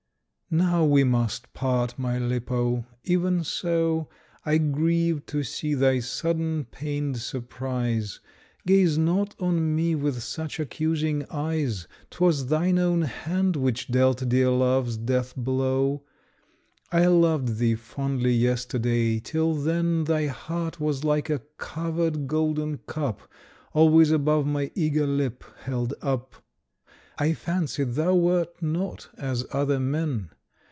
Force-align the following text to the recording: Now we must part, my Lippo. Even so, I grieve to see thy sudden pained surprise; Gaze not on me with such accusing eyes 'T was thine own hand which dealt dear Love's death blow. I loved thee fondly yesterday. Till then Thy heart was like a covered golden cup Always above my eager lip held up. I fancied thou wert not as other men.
Now 0.53 0.83
we 0.83 1.05
must 1.05 1.53
part, 1.53 1.97
my 1.97 2.19
Lippo. 2.19 2.85
Even 3.05 3.41
so, 3.41 4.09
I 4.45 4.57
grieve 4.57 5.25
to 5.27 5.43
see 5.45 5.75
thy 5.75 6.01
sudden 6.01 6.65
pained 6.65 7.19
surprise; 7.19 8.19
Gaze 8.67 8.97
not 8.97 9.33
on 9.39 9.73
me 9.73 9.95
with 9.95 10.21
such 10.21 10.59
accusing 10.59 11.25
eyes 11.31 11.87
'T 12.09 12.17
was 12.19 12.47
thine 12.47 12.77
own 12.77 13.03
hand 13.03 13.55
which 13.55 13.87
dealt 13.87 14.27
dear 14.27 14.49
Love's 14.49 14.97
death 14.97 15.33
blow. 15.37 16.03
I 16.91 17.05
loved 17.05 17.55
thee 17.59 17.75
fondly 17.75 18.33
yesterday. 18.33 19.21
Till 19.21 19.53
then 19.53 20.03
Thy 20.03 20.27
heart 20.27 20.81
was 20.81 21.05
like 21.05 21.29
a 21.29 21.39
covered 21.57 22.27
golden 22.27 22.79
cup 22.79 23.21
Always 23.71 24.11
above 24.11 24.45
my 24.45 24.69
eager 24.75 25.07
lip 25.07 25.45
held 25.61 25.93
up. 26.01 26.43
I 27.17 27.31
fancied 27.31 27.93
thou 27.93 28.15
wert 28.15 28.61
not 28.61 29.07
as 29.17 29.45
other 29.53 29.79
men. 29.79 30.29